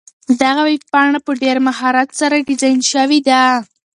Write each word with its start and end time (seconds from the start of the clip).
دغه 0.41 0.61
ویبپاڼه 0.69 1.19
په 1.25 1.31
ډېر 1.41 1.57
مهارت 1.67 2.09
سره 2.19 2.45
ډیزاین 2.47 2.79
شوې 2.91 3.19
ده. 3.27 3.41